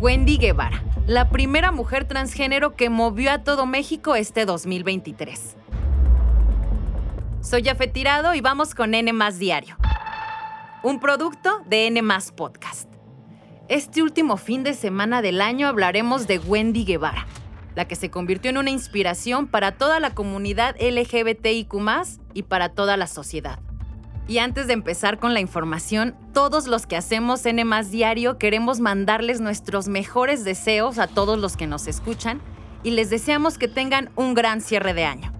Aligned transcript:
Wendy 0.00 0.38
Guevara, 0.38 0.82
la 1.06 1.28
primera 1.28 1.72
mujer 1.72 2.06
transgénero 2.06 2.74
que 2.74 2.88
movió 2.88 3.32
a 3.32 3.44
todo 3.44 3.66
México 3.66 4.14
este 4.14 4.46
2023. 4.46 5.56
Soy 7.42 7.62
Jafet 7.62 7.92
Tirado 7.92 8.34
y 8.34 8.40
vamos 8.40 8.74
con 8.74 8.94
N 8.94 9.12
Diario, 9.38 9.76
un 10.82 11.00
producto 11.00 11.62
de 11.66 11.88
N 11.88 12.02
Podcast. 12.34 12.88
Este 13.68 14.02
último 14.02 14.38
fin 14.38 14.62
de 14.62 14.72
semana 14.72 15.20
del 15.20 15.42
año 15.42 15.68
hablaremos 15.68 16.26
de 16.26 16.38
Wendy 16.38 16.86
Guevara, 16.86 17.26
la 17.74 17.86
que 17.86 17.94
se 17.94 18.10
convirtió 18.10 18.50
en 18.50 18.56
una 18.56 18.70
inspiración 18.70 19.48
para 19.48 19.72
toda 19.72 20.00
la 20.00 20.14
comunidad 20.14 20.76
LGBTIQ 20.80 21.74
y 22.32 22.44
para 22.44 22.70
toda 22.70 22.96
la 22.96 23.06
sociedad. 23.06 23.58
Y 24.30 24.38
antes 24.38 24.68
de 24.68 24.74
empezar 24.74 25.18
con 25.18 25.34
la 25.34 25.40
información, 25.40 26.14
todos 26.32 26.68
los 26.68 26.86
que 26.86 26.96
hacemos 26.96 27.44
N 27.44 27.64
Diario 27.90 28.38
queremos 28.38 28.78
mandarles 28.78 29.40
nuestros 29.40 29.88
mejores 29.88 30.44
deseos 30.44 31.00
a 31.00 31.08
todos 31.08 31.36
los 31.36 31.56
que 31.56 31.66
nos 31.66 31.88
escuchan 31.88 32.40
y 32.84 32.92
les 32.92 33.10
deseamos 33.10 33.58
que 33.58 33.66
tengan 33.66 34.10
un 34.14 34.34
gran 34.34 34.60
cierre 34.60 34.94
de 34.94 35.04
año. 35.04 35.32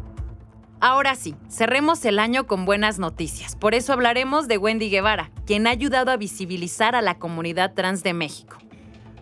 Ahora 0.80 1.14
sí, 1.14 1.36
cerremos 1.48 2.04
el 2.04 2.18
año 2.18 2.48
con 2.48 2.64
buenas 2.64 2.98
noticias. 2.98 3.54
Por 3.54 3.76
eso 3.76 3.92
hablaremos 3.92 4.48
de 4.48 4.58
Wendy 4.58 4.90
Guevara, 4.90 5.30
quien 5.46 5.68
ha 5.68 5.70
ayudado 5.70 6.10
a 6.10 6.16
visibilizar 6.16 6.96
a 6.96 7.00
la 7.00 7.16
comunidad 7.16 7.74
trans 7.74 8.02
de 8.02 8.12
México. 8.12 8.58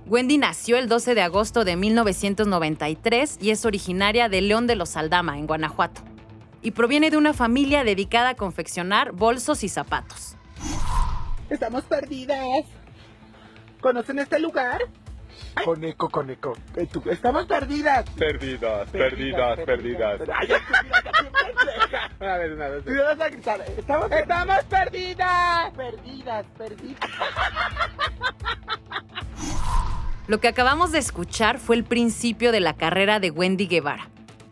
Wendy 0.06 0.38
nació 0.38 0.78
el 0.78 0.88
12 0.88 1.14
de 1.14 1.20
agosto 1.20 1.66
de 1.66 1.76
1993 1.76 3.36
y 3.42 3.50
es 3.50 3.66
originaria 3.66 4.30
de 4.30 4.40
León 4.40 4.66
de 4.66 4.76
los 4.76 4.96
Aldama, 4.96 5.36
en 5.38 5.46
Guanajuato. 5.46 6.00
Y 6.62 6.72
proviene 6.72 7.10
de 7.10 7.16
una 7.16 7.32
familia 7.34 7.84
dedicada 7.84 8.30
a 8.30 8.34
confeccionar 8.34 9.12
bolsos 9.12 9.62
y 9.64 9.68
zapatos. 9.68 10.36
Estamos 11.50 11.84
perdidas. 11.84 12.64
¿Conocen 13.80 14.18
este 14.18 14.38
lugar? 14.38 14.82
Con 15.64 15.84
eco, 15.84 16.08
con 16.08 16.30
eco. 16.30 16.56
Eh, 16.76 16.88
estamos 17.10 17.46
perdidas. 17.46 18.08
Perdidas, 18.10 18.88
perdidas, 18.90 19.58
perdidas. 19.60 20.20
Ay, 20.34 20.48
a 22.20 22.36
ver, 22.36 22.52
una 22.52 22.68
vez. 22.68 22.84
Estamos, 23.78 24.10
estamos 24.10 24.64
perdidas. 24.64 25.72
Perdidas, 25.74 26.46
perdidas. 26.56 27.10
Lo 30.26 30.40
que 30.40 30.48
acabamos 30.48 30.92
de 30.92 30.98
escuchar 30.98 31.58
fue 31.58 31.76
el 31.76 31.84
principio 31.84 32.52
de 32.52 32.60
la 32.60 32.74
carrera 32.74 33.18
de 33.20 33.30
Wendy 33.30 33.66
Guevara. 33.66 34.08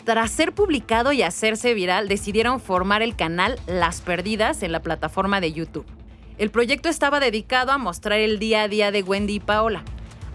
Tras 0.06 0.30
ser 0.30 0.54
publicado 0.54 1.12
y 1.12 1.20
hacerse 1.20 1.74
viral, 1.74 2.08
decidieron 2.08 2.60
formar 2.60 3.02
el 3.02 3.14
canal 3.14 3.60
Las 3.66 4.00
Perdidas 4.00 4.62
en 4.62 4.72
la 4.72 4.80
plataforma 4.80 5.42
de 5.42 5.52
YouTube. 5.52 5.84
El 6.38 6.50
proyecto 6.50 6.88
estaba 6.88 7.20
dedicado 7.20 7.72
a 7.72 7.78
mostrar 7.78 8.20
el 8.20 8.38
día 8.38 8.62
a 8.62 8.68
día 8.68 8.90
de 8.90 9.02
Wendy 9.02 9.34
y 9.34 9.40
Paola, 9.40 9.84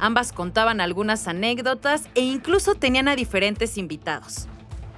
Ambas 0.01 0.33
contaban 0.33 0.81
algunas 0.81 1.27
anécdotas 1.27 2.09
e 2.15 2.21
incluso 2.21 2.73
tenían 2.73 3.07
a 3.07 3.15
diferentes 3.15 3.77
invitados. 3.77 4.47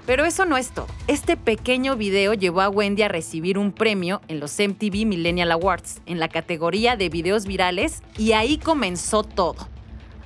Pero 0.05 0.23
eso 0.23 0.45
no 0.45 0.55
es 0.55 0.71
todo. 0.71 0.87
Este 1.07 1.35
pequeño 1.35 1.97
video 1.97 2.33
llevó 2.33 2.61
a 2.61 2.69
Wendy 2.69 3.03
a 3.03 3.09
recibir 3.09 3.57
un 3.57 3.73
premio 3.73 4.21
en 4.29 4.39
los 4.39 4.57
MTV 4.57 5.05
Millennial 5.05 5.51
Awards 5.51 6.01
en 6.05 6.21
la 6.21 6.29
categoría 6.29 6.95
de 6.95 7.09
videos 7.09 7.45
virales 7.45 8.01
y 8.17 8.31
ahí 8.31 8.57
comenzó 8.57 9.23
todo. 9.23 9.67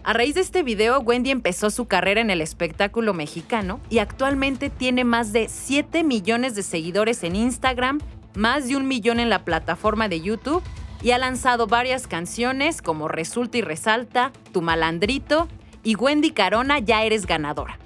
A 0.08 0.14
raíz 0.14 0.36
de 0.36 0.40
este 0.42 0.64
video, 0.64 1.02
Wendy 1.02 1.32
empezó 1.32 1.70
su 1.70 1.84
carrera 1.84 2.22
en 2.22 2.30
el 2.30 2.40
espectáculo 2.40 3.14
mexicano 3.14 3.82
y 3.90 3.98
actualmente 4.00 4.70
tiene 4.70 5.04
más 5.04 5.34
de 5.34 5.50
7 5.50 6.06
millones 6.06 6.56
de 6.56 6.64
seguidores 6.64 7.26
en 7.26 7.36
Instagram, 7.36 8.00
más 8.34 8.70
de 8.70 8.78
un 8.78 8.88
millón 8.88 9.20
en 9.20 9.30
la 9.30 9.44
plataforma 9.44 10.08
de 10.08 10.22
YouTube 10.22 10.64
y 11.02 11.12
ha 11.12 11.18
lanzado 11.18 11.68
varias 11.68 12.08
canciones 12.08 12.82
como 12.82 13.10
Resulta 13.10 13.58
y 13.58 13.62
Resalta, 13.62 14.32
Tu 14.54 14.62
Malandrito 14.62 15.50
y 15.84 15.96
Wendy 15.96 16.32
Carona 16.32 16.80
Ya 16.80 17.04
Eres 17.04 17.26
Ganadora. 17.26 17.78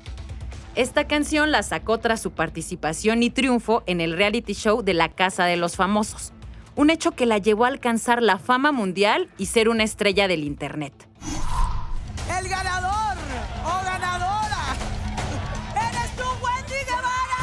Esta 0.76 1.08
canción 1.08 1.50
la 1.50 1.64
sacó 1.64 1.98
tras 1.98 2.22
su 2.22 2.30
participación 2.30 3.24
y 3.24 3.32
triunfo 3.32 3.82
en 3.88 4.00
el 4.00 4.16
reality 4.16 4.54
show 4.54 4.84
de 4.84 4.94
La 4.94 5.10
Casa 5.10 5.46
de 5.46 5.58
los 5.58 5.76
Famosos, 5.76 6.34
un 6.76 6.92
hecho 6.92 7.14
que 7.14 7.26
la 7.26 7.40
llevó 7.40 7.66
a 7.66 7.70
alcanzar 7.70 8.22
la 8.22 8.38
fama 8.38 8.72
mundial 8.72 9.28
y 9.40 9.48
ser 9.48 9.70
una 9.70 9.84
estrella 9.84 10.28
del 10.28 10.44
Internet. 10.44 11.11
¡El 12.40 12.48
ganador 12.48 13.18
o 13.66 13.84
ganadora! 13.84 14.76
¡Eres 15.76 16.16
tú, 16.16 16.24
Wendy 16.44 16.86
Guevara! 16.86 17.42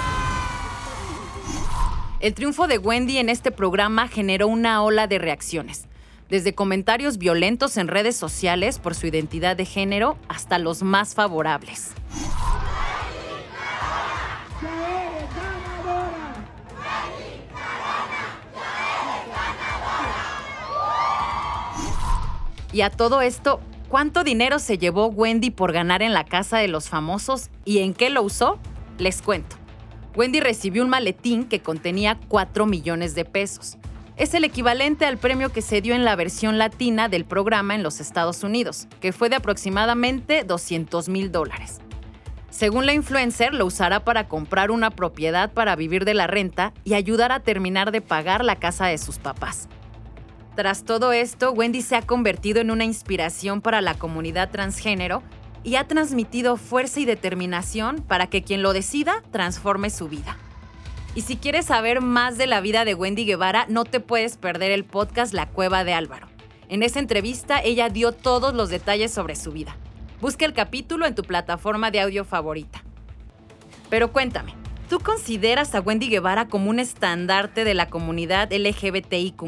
El 2.21 2.34
triunfo 2.34 2.66
de 2.66 2.78
Wendy 2.78 3.19
en 3.19 3.28
este 3.28 3.50
programa 3.50 4.09
generó 4.09 4.49
una 4.49 4.82
ola 4.82 5.06
de 5.06 5.19
reacciones, 5.19 5.88
desde 6.31 6.54
comentarios 6.54 7.19
violentos 7.19 7.76
en 7.76 7.88
redes 7.88 8.16
sociales 8.16 8.78
por 8.78 8.94
su 8.94 9.06
identidad 9.06 9.56
de 9.56 9.66
género 9.66 10.16
hasta 10.28 10.59
los 10.59 10.82
más 10.82 11.15
favorables. 11.15 11.93
Y 22.72 22.82
a 22.82 22.91
todo 22.91 23.22
esto, 23.22 23.60
¿cuánto 23.88 24.25
dinero 24.25 24.59
se 24.59 24.78
llevó 24.78 25.06
Wendy 25.06 25.50
por 25.50 25.72
ganar 25.72 26.03
en 26.03 26.12
la 26.12 26.25
casa 26.25 26.59
de 26.59 26.69
los 26.69 26.88
famosos 26.88 27.50
y 27.65 27.78
en 27.78 27.94
qué 27.94 28.10
lo 28.10 28.22
usó? 28.22 28.59
Les 28.99 29.22
cuento. 29.22 29.56
Wendy 30.15 30.41
recibió 30.41 30.82
un 30.82 30.91
maletín 30.91 31.44
que 31.44 31.60
contenía 31.60 32.19
4 32.28 32.66
millones 32.66 33.15
de 33.15 33.25
pesos. 33.25 33.78
Es 34.16 34.34
el 34.34 34.44
equivalente 34.44 35.06
al 35.06 35.16
premio 35.16 35.53
que 35.53 35.62
se 35.62 35.81
dio 35.81 35.94
en 35.94 36.04
la 36.04 36.16
versión 36.16 36.59
latina 36.59 37.09
del 37.09 37.25
programa 37.25 37.76
en 37.76 37.84
los 37.84 38.00
Estados 38.00 38.43
Unidos, 38.43 38.88
que 39.00 39.12
fue 39.12 39.28
de 39.28 39.37
aproximadamente 39.37 40.43
200 40.43 41.09
mil 41.09 41.31
dólares. 41.31 41.78
Según 42.50 42.87
la 42.87 42.94
influencer, 42.94 43.55
lo 43.55 43.66
usará 43.66 44.00
para 44.00 44.26
comprar 44.26 44.72
una 44.72 44.91
propiedad 44.91 45.53
para 45.53 45.76
vivir 45.76 46.05
de 46.05 46.15
la 46.15 46.26
renta 46.26 46.72
y 46.82 46.94
ayudar 46.94 47.31
a 47.31 47.41
terminar 47.41 47.93
de 47.93 48.00
pagar 48.00 48.44
la 48.44 48.56
casa 48.56 48.87
de 48.87 48.99
sus 48.99 49.19
papás. 49.19 49.69
Tras 50.58 50.82
todo 50.82 51.12
esto, 51.12 51.52
Wendy 51.52 51.82
se 51.82 51.94
ha 51.94 52.02
convertido 52.02 52.60
en 52.60 52.72
una 52.72 52.84
inspiración 52.84 53.60
para 53.60 53.80
la 53.80 53.94
comunidad 53.94 54.50
transgénero 54.50 55.22
y 55.62 55.76
ha 55.76 55.86
transmitido 55.86 56.56
fuerza 56.56 56.98
y 56.98 57.04
determinación 57.04 58.02
para 58.02 58.26
que 58.26 58.42
quien 58.42 58.62
lo 58.62 58.72
decida 58.72 59.22
transforme 59.30 59.88
su 59.88 60.08
vida. 60.08 60.36
Y 61.14 61.20
si 61.20 61.36
quieres 61.36 61.66
saber 61.66 62.00
más 62.00 62.38
de 62.38 62.48
la 62.48 62.60
vida 62.60 62.84
de 62.84 62.96
Wendy 62.96 63.24
Guevara, 63.24 63.66
no 63.69 63.84
te 63.84 64.00
puedes 64.00 64.36
perder 64.36 64.72
el 64.72 64.84
podcast 64.84 65.32
La 65.32 65.46
Cueva 65.48 65.84
de 65.84 65.94
Álvaro. 65.94 66.26
En 66.69 66.82
esa 66.82 66.98
entrevista 66.98 67.62
ella 67.62 67.88
dio 67.88 68.10
todos 68.10 68.52
los 68.52 68.69
detalles 68.69 69.14
sobre 69.14 69.36
su 69.36 69.52
vida. 69.52 69.76
Busca 70.20 70.44
el 70.44 70.54
capítulo 70.54 71.06
en 71.06 71.14
tu 71.14 71.22
plataforma 71.22 71.92
de 71.92 72.00
audio 72.00 72.25
favorita. 72.25 72.82
Pero 73.90 74.12
cuéntame, 74.12 74.56
¿tú 74.90 74.98
consideras 74.98 75.76
a 75.76 75.80
Wendy 75.80 76.08
Guevara 76.08 76.48
como 76.48 76.69
un 76.69 76.80
estandarte 76.80 77.62
de 77.62 77.75
la 77.75 77.88
comunidad 77.88 78.52
LGBTIQ? 78.52 79.40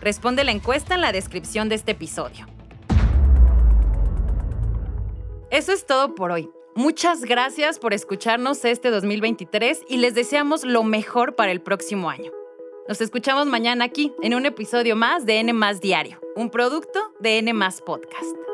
Responde 0.00 0.44
la 0.44 0.52
encuesta 0.52 0.94
en 0.94 1.00
la 1.00 1.12
descripción 1.12 1.68
de 1.68 1.74
este 1.74 1.92
episodio. 1.92 2.46
Eso 5.50 5.72
es 5.72 5.84
todo 5.84 6.14
por 6.14 6.30
hoy. 6.30 6.48
Muchas 6.76 7.22
gracias 7.22 7.78
por 7.78 7.92
escucharnos 7.92 8.64
este 8.64 8.90
2023 8.90 9.82
y 9.88 9.96
les 9.98 10.14
deseamos 10.14 10.64
lo 10.64 10.84
mejor 10.84 11.34
para 11.34 11.50
el 11.52 11.60
próximo 11.60 12.08
año. 12.08 12.30
Nos 12.88 13.00
escuchamos 13.00 13.46
mañana 13.46 13.84
aquí 13.84 14.12
en 14.22 14.34
un 14.34 14.46
episodio 14.46 14.96
más 14.96 15.26
de 15.26 15.40
N 15.40 15.52
Diario, 15.80 16.20
un 16.36 16.50
producto 16.50 17.12
de 17.20 17.38
N 17.38 17.52
Podcast. 17.84 18.49